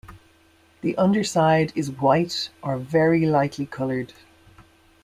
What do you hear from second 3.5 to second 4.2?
coloured.